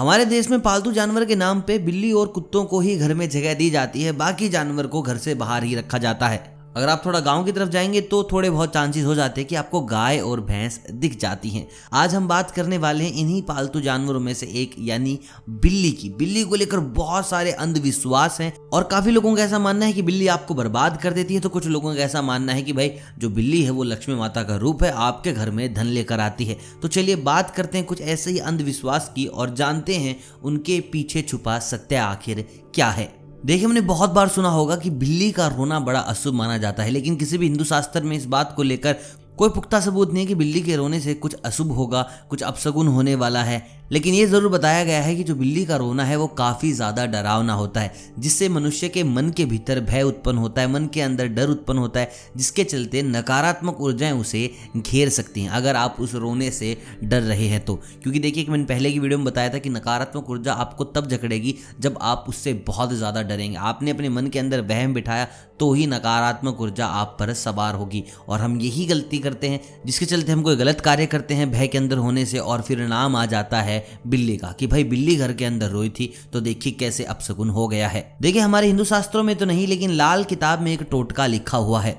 [0.00, 3.28] हमारे देश में पालतू जानवर के नाम पे बिल्ली और कुत्तों को ही घर में
[3.28, 6.88] जगह दी जाती है, बाकी जानवर को घर से बाहर ही रखा जाता है। अगर
[6.88, 9.80] आप थोड़ा गाँव की तरफ़ जाएँगे तो थोड़े बहुत चांसेस हो जाते हैं कि आपको
[9.80, 14.20] गाय और भैंस दिख जाती हैं। आज हम बात करने वाले हैं इन्हीं पालतू जानवरों
[14.20, 15.18] में से एक, यानी
[15.48, 19.86] बिल्ली की। बिल्ली को लेकर बहुत सारे अंधविश्वास हैं और काफ़ी लोगों का ऐसा मानना
[19.86, 22.62] है कि बिल्ली आपको बर्बाद कर देती है। तो कुछ लोगों का ऐसा मानना है
[22.62, 25.86] कि भाई, जो बिल्ली है वो लक्ष्मी माता का रूप है, आपके घर में धन
[25.86, 29.94] लेकर आती है। तो चलिए बात करते हैं कुछ ऐसे ही अंधविश्वास की और जानते
[29.94, 34.90] हैं उनके पीछे छुपा सत्य आखिर क्या है। देखिए, हमने बहुत बार सुना होगा कि
[34.90, 38.26] बिल्ली का रोना बड़ा अशुभ माना जाता है, लेकिन किसी भी हिंदू शास्त्र में इस
[38.26, 38.96] बात को लेकर
[39.38, 42.88] कोई पुख्ता सबूत नहीं है कि बिल्ली के रोने से कुछ अशुभ होगा, कुछ अपशगुन
[42.88, 46.16] होने वाला है। लेकिन ये ज़रूर बताया गया है कि जो बिल्ली का रोना है
[46.16, 50.60] वो काफ़ी ज़्यादा डरावना होता है, जिससे मनुष्य के मन के भीतर भय उत्पन्न होता
[50.60, 55.42] है, मन के अंदर डर उत्पन्न होता है, जिसके चलते नकारात्मक ऊर्जाएँ उसे घेर सकती
[55.42, 58.98] हैं, अगर आप उस रोने से डर रहे हैं तो। क्योंकि देखिए मैंने पहले की
[58.98, 63.22] वीडियो में बताया था कि नकारात्मक ऊर्जा आपको तब जकड़ेगी जब आप उससे बहुत ज़्यादा
[63.22, 65.28] डरेंगे। आपने अपने मन के अंदर वहम बिठाया
[65.60, 70.06] तो ही नकारात्मक ऊर्जा आप पर सवार होगी। और हम यही गलती करते हैं, जिसके
[70.06, 73.16] चलते हम कोई गलत कार्य करते हैं भय के अंदर होने से और फिर नाम
[73.16, 76.72] आ जाता है बिल्ली का, कि भाई बिल्ली घर के अंदर रोई थी तो देखिए
[76.74, 80.62] कैसे अपसगुन हो गया है। देखिए, हमारे हिंदू शास्त्रों में तो नहीं, लेकिन लाल किताब
[80.62, 81.92] में एक टोटका लिखा हुआ है।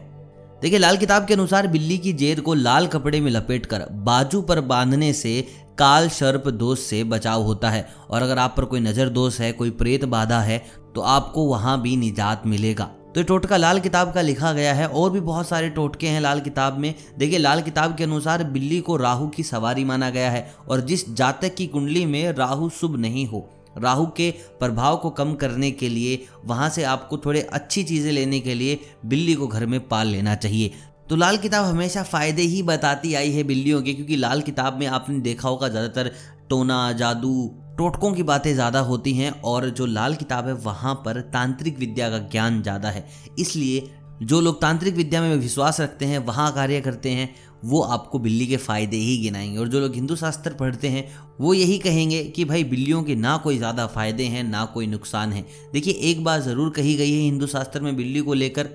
[0.62, 4.62] देखिए, लाल किताब के अनुसार बिल्ली की जेद को लाल कपड़े में लपेटकर बाजू पर
[4.64, 5.42] बांधने से
[5.78, 9.52] काल सर्प दोष से बचाव होता है, और अगर आप पर कोई नज़र दोष है,
[9.52, 10.64] कोई प्रेत बाधा है
[10.96, 15.10] तो आपको वहाँ भी निजात मिलेगा। तो टोटका लाल किताब का लिखा गया है और
[15.12, 18.96] भी बहुत सारे टोटके हैं लाल किताब में। देखिए, लाल किताब के अनुसार बिल्ली को
[18.98, 23.26] राहु की सवारी माना गया है और जिस जातक की कुंडली में राहु शुभ नहीं
[23.28, 28.12] हो, राहु के प्रभाव को कम करने के लिए, वहाँ से आपको थोड़े अच्छी चीज़ें
[28.12, 30.72] लेने के लिए बिल्ली को घर में पाल लेना चाहिए।
[31.10, 34.88] तो लाल किताब हमेशा फ़ायदे ही बताती आई है बिल्लियों के, क्योंकि लाल किताब में
[34.88, 36.12] आपने देखा होगा ज़्यादातर
[36.50, 41.20] टोना, जादू टोटकों की बातें ज़्यादा होती हैं और जो लाल किताब है वहाँ पर
[41.34, 43.06] तांत्रिक विद्या का ज्ञान ज़्यादा है।
[43.40, 43.90] इसलिए
[44.22, 47.30] जो लोग तांत्रिक विद्या में विश्वास रखते हैं, वहाँ कार्य करते हैं,
[47.66, 51.06] वो आपको बिल्ली के फ़ायदे ही गिनाएँगे। और जो लोग हिंदू शास्त्र पढ़ते हैं,
[51.42, 55.34] वो यही कहेंगे कि भाई बिल्लियों के ना कोई ज़्यादा फ़ायदे हैं, ना कोई नुकसान
[55.34, 58.70] है। देखिए, एक बात ज़रूर कही गई है हिंदू शास्त्र में, बिल्ली को लेकर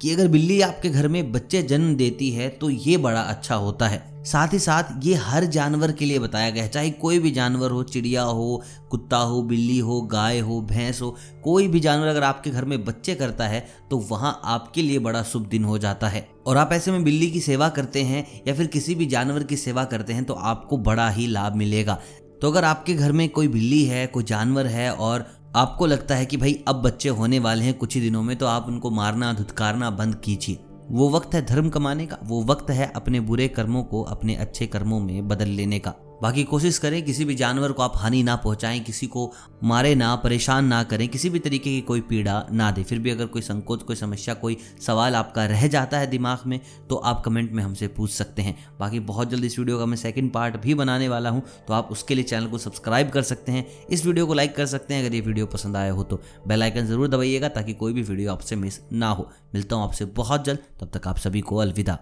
[0.00, 3.88] कि अगर बिल्ली आपके घर में बच्चे जन्म देती है तो ये बड़ा अच्छा होता
[3.88, 7.30] है। साथ ही साथ, ये हर जानवर के लिए बताया गया है। चाहे कोई भी
[7.30, 11.14] जानवर हो, चिड़िया हो, कुत्ता हो, बिल्ली हो, गाय हो, भैंस हो,
[11.44, 15.22] कोई भी जानवर अगर आपके घर में बच्चे करता है तो वहाँ आपके लिए बड़ा
[15.22, 18.54] शुभ दिन हो जाता है। और आप ऐसे में बिल्ली की सेवा करते हैं, या
[18.54, 21.98] फिर किसी भी जानवर की सेवा करते हैं तो आपको बड़ा ही लाभ मिलेगा।
[22.42, 26.26] तो अगर आपके घर में कोई बिल्ली है, कोई जानवर है, और आपको लगता है
[26.26, 29.32] कि भाई अब बच्चे होने वाले हैं कुछ ही दिनों में तो आप उनको मारना,
[29.32, 30.58] धुतकारना बंद कीजिए।
[30.90, 34.66] वो वक्त है धर्म कमाने का, वो वक्त है अपने बुरे कर्मों को अपने अच्छे
[34.66, 38.36] कर्मों में बदल लेने का। बाकी कोशिश करें किसी भी जानवर को आप हानि ना
[38.36, 39.32] पहुंचाएँ, किसी को
[39.64, 43.10] मारे ना, परेशान ना करें, किसी भी तरीके की कोई पीड़ा ना दें। फिर भी
[43.10, 47.22] अगर कोई संकोच, कोई समस्या, कोई सवाल आपका रह जाता है दिमाग में तो आप
[47.24, 50.56] कमेंट में हमसे पूछ सकते हैं। बाकी बहुत जल्द इस वीडियो का मैं सेकंड पार्ट
[50.56, 54.06] भी बनाने वाला हूँ तो आप उसके लिए चैनल को सब्सक्राइब कर सकते हैं। इस
[54.06, 57.08] वीडियो को लाइक कर सकते हैं अगर ये वीडियो पसंद आया हो तो बेलाइकन ज़रूर
[57.08, 60.90] दबाइएगा ताकि कोई भी वीडियो आपसे मिस ना हो। मिलता हूँ आपसे बहुत जल्द, तब
[60.94, 61.98] तक आप सभी को अलविदा।